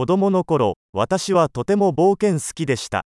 [0.00, 3.04] 子供の頃、私はとても冒険好きでした。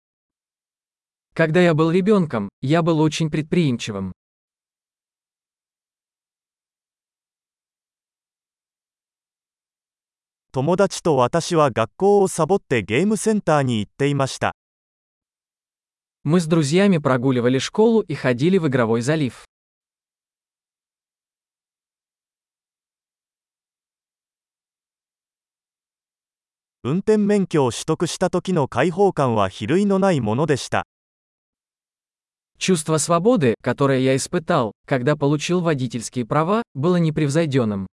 [1.34, 4.12] Когда я был ребенком, я был очень предприимчивым.
[10.52, 14.52] 友達と私は学校をサボってゲームセンターに行っていました。
[16.24, 19.34] Мы с друзьями прогуливали школу и ходили в игровой залив.
[26.86, 30.84] 運転免許を取得した時の解放感は比類のないものでした。
[32.58, 37.86] Чувство свободы, которое я испытал, когда получил водительские права, было непревзойденным.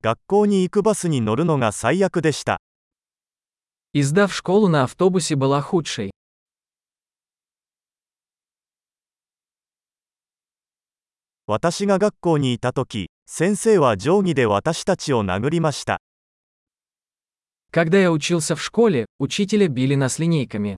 [0.00, 2.60] 学校に行くバスに乗るのが最悪でした。
[3.92, 6.12] Издав школу на автобусе была худшей.
[11.48, 16.00] 私が学校にいた時、先生は定規で私たちを殴りました。
[17.72, 20.74] Когда я учился в школе, учителя били нас линейками.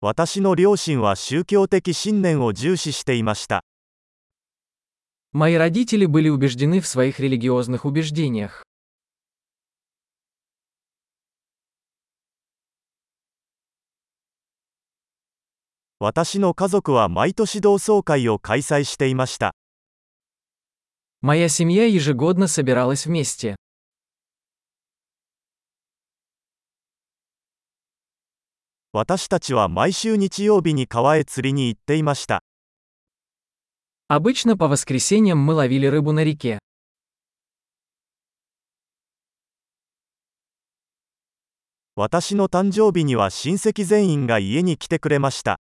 [0.00, 3.62] 私の両親は宗教的信念を重視していました。
[5.32, 8.64] Мои родители были убеждены в своих религиозных убеждениях.
[16.00, 19.54] 私の家族は毎年同窓会を開催していました。
[21.22, 23.54] Моя семья ежегодно собиралась вместе.
[28.92, 32.42] 私たちは毎週日曜日に川へ釣りに行っていました。
[34.08, 36.58] Обычно по воскресеньям мы ловили рыбу на реке.
[41.94, 45.58] 私の誕生日には親戚全員が家に来てくれました。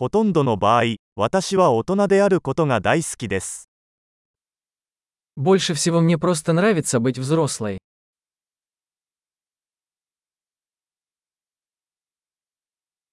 [0.00, 3.68] ほとんどの場合、私は大人であることが大好きです。
[5.38, 7.89] Больше всего мне просто нравится быть взрослой.